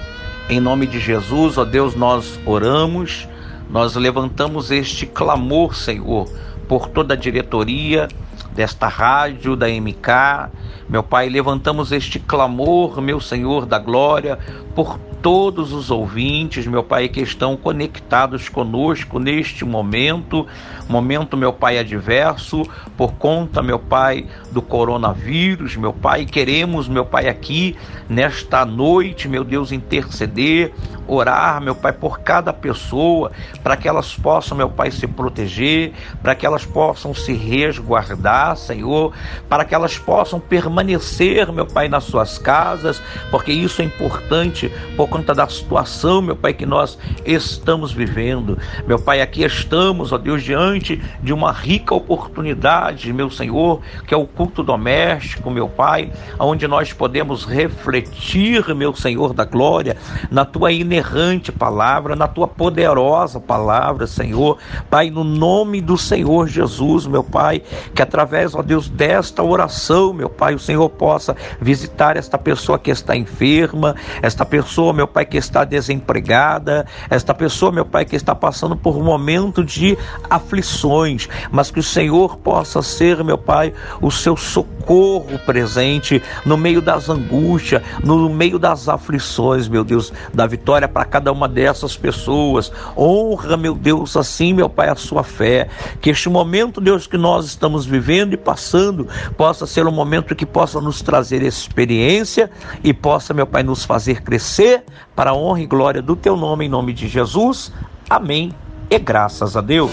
em 0.49 0.59
nome 0.59 0.87
de 0.87 0.99
Jesus, 0.99 1.59
ó 1.59 1.67
Deus, 1.67 1.95
nós 1.95 2.41
oramos, 2.47 3.29
nós 3.69 3.95
levantamos 3.95 4.71
este 4.71 5.05
clamor, 5.05 5.77
Senhor, 5.77 6.33
por 6.67 6.89
toda 6.89 7.13
a 7.13 7.17
diretoria 7.17 8.09
desta 8.55 8.89
rádio, 8.89 9.57
da 9.57 9.67
MK, 9.69 10.51
meu 10.89 11.03
Pai, 11.03 11.29
levantamos 11.29 11.93
este 11.93 12.19
clamor, 12.19 13.01
meu 13.01 13.21
Senhor 13.21 13.67
da 13.67 13.79
glória, 13.79 14.39
por 14.75 14.99
todos 15.23 15.73
os 15.73 15.89
ouvintes, 15.89 16.67
meu 16.67 16.83
Pai, 16.83 17.09
que 17.09 17.21
estão 17.21 17.57
conectados 17.57 18.49
conosco 18.49 19.21
neste 19.21 19.65
momento, 19.65 20.45
momento, 20.89 21.37
meu 21.37 21.53
Pai, 21.53 21.79
adverso, 21.79 22.65
por 22.97 23.13
conta, 23.15 23.63
meu 23.63 23.79
Pai, 23.79 24.27
do 24.51 24.61
coronavírus, 24.61 25.77
meu 25.77 25.93
Pai. 25.93 26.27
Queremos, 26.27 26.89
meu 26.89 27.07
Pai, 27.07 27.29
aqui 27.29 27.77
nesta 28.09 28.65
noite, 28.67 29.29
meu 29.29 29.45
Deus, 29.45 29.71
interceder, 29.71 30.75
orar, 31.07 31.61
meu 31.61 31.77
Pai, 31.77 31.93
por 31.93 32.21
cada 32.21 32.53
pessoa, 32.53 33.31
para 33.63 33.77
que 33.77 33.87
elas 33.87 34.15
possam, 34.17 34.57
meu 34.57 34.69
Pai, 34.69 34.91
se 34.91 35.07
proteger, 35.07 35.93
para 36.21 36.35
que 36.35 36.45
elas 36.45 36.67
possam 36.67 37.15
se 37.15 37.33
resguardar, 37.33 38.57
Senhor, 38.57 39.13
para 39.49 39.65
que 39.65 39.75
elas 39.75 39.97
possam 39.97 40.41
permanecer, 40.41 41.53
meu 41.53 41.67
Pai, 41.67 41.89
nas 41.89 42.05
suas 42.05 42.39
casas, 42.39 43.01
porque 43.31 43.53
isso 43.53 43.81
é 43.81 43.85
importante 43.85 44.69
por 44.97 45.12
conta 45.13 45.35
da 45.35 45.47
situação, 45.47 46.23
meu 46.23 46.35
Pai, 46.35 46.55
que 46.55 46.65
nós 46.65 46.99
estamos 47.27 47.93
vivendo. 47.93 48.59
Meu 48.87 48.99
Pai, 48.99 49.21
aqui 49.21 49.45
estamos, 49.45 50.11
ó 50.11 50.17
Deus, 50.17 50.43
diante 50.43 51.03
de 51.23 51.35
uma 51.35 51.53
rica 51.53 51.95
oportunidade, 51.95 53.13
meu 53.13 53.31
Senhor, 53.31 53.83
que 54.07 54.15
é 54.15 54.17
o 54.17 54.27
culto 54.27 54.63
doméstico, 54.63 55.51
meu 55.51 55.69
Pai, 55.69 56.11
onde 56.41 56.67
nós 56.67 56.95
podemos 56.95 57.45
refletir, 57.45 58.75
meu 58.75 58.95
Senhor 58.95 59.35
da 59.35 59.45
glória, 59.45 59.99
na 60.31 60.47
tua 60.47 60.73
inerrante 60.73 61.53
palavra, 61.53 62.17
na 62.17 62.27
tua 62.27 62.49
poderosa 62.49 63.39
palavra, 63.39 64.07
Senhor. 64.07 64.57
Pai, 64.89 65.11
no 65.11 65.25
nome 65.25 65.83
do 65.83 65.99
Senhor 65.99 66.49
Jesus, 66.49 67.07
meu 67.07 67.23
Pai, 67.23 67.63
que 67.95 68.01
através, 68.01 68.55
ó 68.55 68.63
Deus, 68.63 68.89
desta 68.89 69.43
oração, 69.43 70.15
meu 70.15 70.31
Pai, 70.31 70.55
o 70.55 70.59
Senhor 70.59 70.89
possa 70.89 71.37
visitar 71.61 72.17
esta 72.17 72.39
pessoa 72.39 72.79
que 72.79 72.91
está 72.91 73.15
enferma, 73.15 73.95
esta 74.23 74.47
pessoa, 74.47 74.95
meu 74.95 75.02
meu 75.03 75.09
Pai, 75.09 75.27
que 75.27 75.37
está 75.37 75.65
desempregada, 75.65 76.87
esta 77.11 77.35
pessoa, 77.35 77.73
meu 77.73 77.85
Pai, 77.85 78.05
que 78.05 78.15
está 78.15 78.37
passando 78.37 78.77
por 78.77 78.97
um 78.97 79.03
momento 79.03 79.65
de 79.65 79.99
aflições, 80.31 81.29
mas 81.51 81.73
que 81.73 81.81
o 81.81 81.83
Senhor 81.83 82.37
possa 82.37 82.81
ser, 82.83 83.25
meu 83.25 83.37
Pai, 83.37 83.73
o 84.01 84.13
seu 84.13 84.37
socorro 84.37 85.41
presente 85.45 86.23
no 86.47 86.57
meio 86.57 86.81
das 86.81 87.09
angústias, 87.09 87.83
no 88.05 88.31
meio 88.31 88.61
das 88.61 88.89
aflições, 88.89 89.67
meu 89.67 89.83
Deus, 89.83 90.13
da 90.33 90.47
vitória 90.47 90.87
para 90.87 91.05
cada 91.05 91.33
uma 91.33 91.49
dessas 91.49 91.97
pessoas. 91.97 92.71
Honra, 92.97 93.57
meu 93.57 93.75
Deus, 93.75 94.17
assim, 94.17 94.55
meu 94.55 94.69
Pai, 94.69 94.89
a 94.89 94.95
sua 94.95 95.25
fé. 95.25 95.69
Que 96.01 96.11
este 96.11 96.29
momento, 96.29 96.81
Deus, 96.81 97.09
que 97.09 97.19
nós 97.19 97.47
estamos 97.47 97.85
vivendo 97.85 98.35
e 98.35 98.37
passando, 98.37 99.09
possa 99.37 99.67
ser 99.67 99.85
um 99.85 99.93
momento 99.93 100.37
que 100.37 100.47
possa 100.47 100.81
nos 100.81 101.03
trazer 101.03 101.43
experiência 101.43 102.49
e 102.85 102.95
possa, 102.95 103.35
meu 103.35 103.49
Pai, 103.49 103.65
nos 103.65 103.85
fazer 103.85 104.23
crescer 104.23 104.85
para 105.15 105.31
a 105.31 105.35
honra 105.35 105.61
e 105.61 105.67
glória 105.67 106.03
do 106.03 106.17
teu 106.17 106.37
nome, 106.37 106.67
em 106.67 106.69
nome 106.69 106.93
de 106.93 107.09
Jesus. 107.09 107.73
Amém. 108.09 108.53
E 108.91 108.99
graças 108.99 109.57
a 109.57 109.61
Deus. 109.61 109.91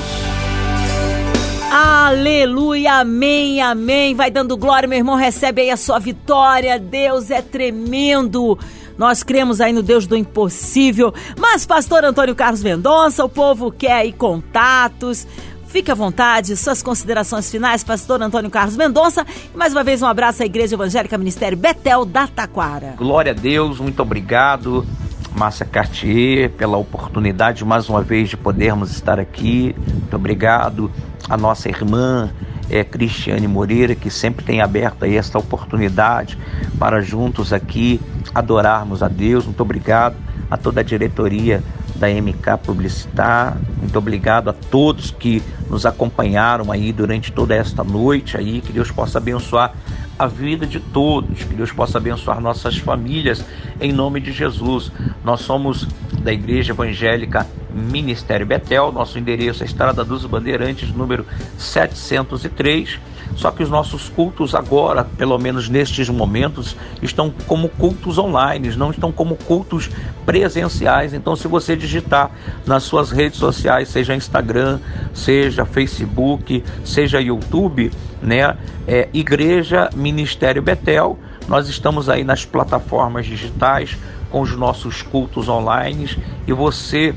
Aleluia, 1.71 3.01
amém, 3.01 3.61
amém. 3.61 4.15
Vai 4.15 4.31
dando 4.31 4.57
glória, 4.57 4.89
meu 4.89 4.97
irmão, 4.97 5.15
recebe 5.15 5.61
aí 5.61 5.69
a 5.69 5.77
sua 5.77 5.99
vitória. 5.99 6.79
Deus 6.79 7.29
é 7.29 7.41
tremendo. 7.41 8.57
Nós 8.97 9.23
cremos 9.23 9.61
aí 9.61 9.71
no 9.71 9.81
Deus 9.81 10.05
do 10.07 10.17
impossível. 10.17 11.13
Mas, 11.37 11.65
pastor 11.65 12.03
Antônio 12.03 12.35
Carlos 12.35 12.61
Mendonça, 12.61 13.23
o 13.23 13.29
povo 13.29 13.71
quer 13.71 13.93
aí 13.93 14.11
contatos. 14.11 15.25
Fique 15.69 15.91
à 15.91 15.95
vontade, 15.95 16.57
suas 16.57 16.81
considerações 16.81 17.51
finais, 17.51 17.83
pastor 17.83 18.19
Antônio 18.23 18.49
Carlos 18.49 18.75
Mendonça. 18.75 19.23
E 19.53 19.55
mais 19.55 19.71
uma 19.71 19.83
vez 19.83 20.01
um 20.01 20.07
abraço 20.07 20.41
à 20.41 20.45
Igreja 20.47 20.73
Evangélica 20.73 21.15
Ministério 21.15 21.55
Betel 21.55 22.05
da 22.05 22.27
Taquara. 22.27 22.95
Glória 22.97 23.33
a 23.33 23.35
Deus, 23.35 23.79
muito 23.79 24.01
obrigado. 24.01 24.83
Márcia 25.35 25.67
Cartier, 25.67 26.49
pela 26.49 26.75
oportunidade 26.77 27.63
mais 27.63 27.87
uma 27.87 28.01
vez 28.01 28.29
de 28.29 28.35
podermos 28.35 28.89
estar 28.89 29.19
aqui. 29.19 29.75
Muito 29.77 30.15
obrigado 30.15 30.91
a 31.29 31.37
nossa 31.37 31.69
irmã 31.69 32.31
é, 32.67 32.83
Cristiane 32.83 33.47
Moreira, 33.47 33.93
que 33.93 34.09
sempre 34.09 34.43
tem 34.43 34.61
aberto 34.61 35.05
aí 35.05 35.17
esta 35.17 35.37
oportunidade 35.37 36.35
para 36.79 36.99
juntos 36.99 37.53
aqui 37.53 38.01
adorarmos 38.33 39.03
a 39.03 39.07
Deus. 39.07 39.45
Muito 39.45 39.61
obrigado 39.61 40.15
a 40.49 40.57
toda 40.57 40.81
a 40.81 40.83
diretoria 40.83 41.63
da 41.99 42.07
MK 42.07 42.57
Publicitar. 42.63 43.57
Muito 43.77 43.97
obrigado 43.97 44.49
a 44.49 44.53
todos 44.53 45.11
que 45.11 45.43
nos 45.69 45.85
acompanharam 45.85 46.71
aí 46.71 46.91
durante 46.93 47.31
toda 47.31 47.53
esta 47.53 47.83
noite 47.83 48.37
aí. 48.37 48.61
Que 48.61 48.71
Deus 48.71 48.89
possa 48.89 49.17
abençoar 49.17 49.73
a 50.17 50.25
vida 50.25 50.65
de 50.65 50.79
todos, 50.79 51.43
que 51.43 51.53
Deus 51.53 51.71
possa 51.71 51.97
abençoar 51.97 52.41
nossas 52.41 52.77
famílias 52.77 53.43
em 53.79 53.91
nome 53.91 54.19
de 54.19 54.31
Jesus. 54.31 54.91
Nós 55.23 55.41
somos 55.41 55.87
da 56.23 56.33
Igreja 56.33 56.73
Evangélica 56.73 57.45
Ministério 57.73 58.45
Betel, 58.45 58.91
nosso 58.91 59.17
endereço 59.19 59.63
é 59.63 59.65
Estrada 59.65 60.03
dos 60.03 60.25
Bandeirantes, 60.25 60.91
número 60.93 61.25
703. 61.57 62.99
Só 63.35 63.51
que 63.51 63.63
os 63.63 63.69
nossos 63.69 64.09
cultos 64.09 64.55
agora, 64.55 65.03
pelo 65.03 65.37
menos 65.37 65.69
nestes 65.69 66.09
momentos, 66.09 66.75
estão 67.01 67.31
como 67.47 67.69
cultos 67.69 68.17
online, 68.17 68.75
não 68.75 68.91
estão 68.91 69.11
como 69.11 69.35
cultos 69.35 69.89
presenciais. 70.25 71.13
Então, 71.13 71.35
se 71.35 71.47
você 71.47 71.75
digitar 71.75 72.31
nas 72.65 72.83
suas 72.83 73.11
redes 73.11 73.39
sociais, 73.39 73.89
seja 73.89 74.15
Instagram, 74.15 74.79
seja 75.13 75.65
Facebook, 75.65 76.63
seja 76.83 77.21
YouTube, 77.21 77.91
né, 78.21 78.57
é, 78.87 79.07
Igreja 79.13 79.89
Ministério 79.95 80.61
Betel, 80.61 81.17
nós 81.47 81.69
estamos 81.69 82.09
aí 82.09 82.23
nas 82.23 82.45
plataformas 82.45 83.25
digitais 83.25 83.97
com 84.29 84.41
os 84.41 84.55
nossos 84.55 85.01
cultos 85.01 85.49
online 85.49 86.15
e 86.47 86.53
você 86.53 87.15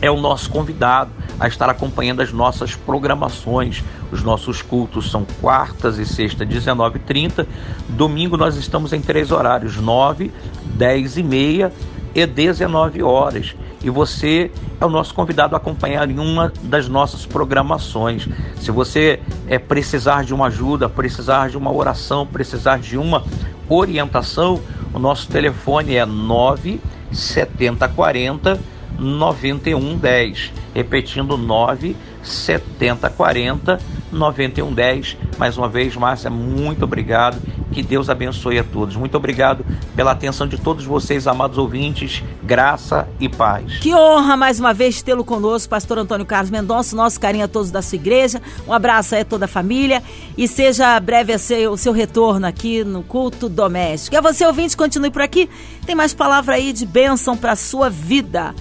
é 0.00 0.10
o 0.10 0.20
nosso 0.20 0.50
convidado 0.50 1.10
a 1.38 1.48
estar 1.48 1.68
acompanhando 1.68 2.20
as 2.20 2.32
nossas 2.32 2.74
programações. 2.74 3.82
Os 4.10 4.22
nossos 4.22 4.62
cultos 4.62 5.10
são 5.10 5.26
quartas 5.40 5.98
e 5.98 6.06
sexta, 6.06 6.46
19h30. 6.46 7.46
Domingo 7.88 8.36
nós 8.36 8.56
estamos 8.56 8.92
em 8.92 9.00
três 9.00 9.30
horários: 9.30 9.76
9, 9.76 10.30
10 10.64 11.16
e 11.16 11.22
meia 11.22 11.72
e 12.14 12.26
19 12.26 13.02
horas. 13.02 13.54
E 13.82 13.90
você 13.90 14.50
é 14.80 14.86
o 14.86 14.88
nosso 14.88 15.14
convidado 15.14 15.54
a 15.54 15.58
acompanhar 15.58 16.10
em 16.10 16.18
uma 16.18 16.52
das 16.62 16.88
nossas 16.88 17.26
programações. 17.26 18.26
Se 18.60 18.70
você 18.70 19.20
é, 19.46 19.58
precisar 19.58 20.24
de 20.24 20.32
uma 20.34 20.46
ajuda, 20.46 20.88
precisar 20.88 21.50
de 21.50 21.56
uma 21.56 21.72
oração, 21.72 22.26
precisar 22.26 22.78
de 22.78 22.98
uma 22.98 23.22
orientação, 23.68 24.60
o 24.92 24.98
nosso 24.98 25.28
telefone 25.28 25.94
é 25.94 26.04
97040 26.06 28.75
9110, 28.98 30.52
repetindo 30.74 31.36
9 31.36 31.96
70 32.26 33.08
40 33.10 33.78
91 34.10 34.72
10. 34.72 35.16
Mais 35.38 35.56
uma 35.56 35.68
vez, 35.68 35.94
Márcia, 35.96 36.30
muito 36.30 36.84
obrigado. 36.84 37.40
Que 37.72 37.82
Deus 37.82 38.08
abençoe 38.08 38.58
a 38.58 38.64
todos. 38.64 38.96
Muito 38.96 39.16
obrigado 39.16 39.64
pela 39.94 40.12
atenção 40.12 40.46
de 40.46 40.56
todos 40.58 40.84
vocês, 40.84 41.26
amados 41.26 41.58
ouvintes. 41.58 42.22
Graça 42.42 43.08
e 43.20 43.28
paz. 43.28 43.78
Que 43.78 43.94
honra 43.94 44.36
mais 44.36 44.58
uma 44.58 44.72
vez 44.72 45.02
tê-lo 45.02 45.24
conosco, 45.24 45.68
pastor 45.68 45.98
Antônio 45.98 46.24
Carlos 46.24 46.50
Mendonça. 46.50 46.96
Nosso 46.96 47.20
carinho 47.20 47.44
a 47.44 47.48
todos 47.48 47.70
da 47.70 47.82
sua 47.82 47.96
igreja. 47.96 48.40
Um 48.66 48.72
abraço 48.72 49.14
aí 49.14 49.20
a 49.20 49.24
toda 49.24 49.44
a 49.44 49.48
família. 49.48 50.02
E 50.36 50.48
seja 50.48 50.98
breve 51.00 51.34
o 51.68 51.76
seu 51.76 51.92
retorno 51.92 52.46
aqui 52.46 52.82
no 52.82 53.02
culto 53.02 53.48
doméstico. 53.48 54.16
E 54.16 54.18
a 54.18 54.20
você, 54.20 54.46
ouvinte, 54.46 54.76
continue 54.76 55.10
por 55.10 55.22
aqui. 55.22 55.48
Tem 55.84 55.94
mais 55.94 56.14
palavra 56.14 56.54
aí 56.54 56.72
de 56.72 56.86
bênção 56.86 57.36
para 57.36 57.54
sua 57.56 57.90
vida. 57.90 58.54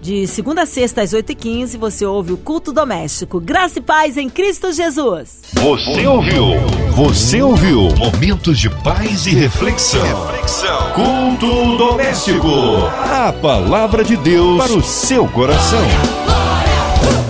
De 0.00 0.26
segunda 0.26 0.62
a 0.62 0.66
sexta, 0.66 1.02
às 1.02 1.12
8h15, 1.12 1.76
você 1.76 2.06
ouve 2.06 2.32
o 2.32 2.38
Culto 2.38 2.72
Doméstico. 2.72 3.38
Graça 3.38 3.78
e 3.78 3.82
paz 3.82 4.16
em 4.16 4.30
Cristo 4.30 4.72
Jesus. 4.72 5.42
Você 5.52 6.06
ouviu? 6.06 6.46
Você 6.92 7.42
ouviu? 7.42 7.88
Momentos 7.96 8.58
de 8.58 8.70
paz 8.70 9.26
e 9.26 9.30
reflexão. 9.30 10.02
reflexão. 10.02 10.92
Culto 10.92 11.76
Doméstico. 11.76 12.48
A 13.12 13.30
palavra 13.30 14.02
de 14.02 14.16
Deus 14.16 14.62
para 14.64 14.72
o 14.72 14.82
seu 14.82 15.28
coração. 15.28 15.78
Glória, 15.80 17.04
glória. 17.04 17.29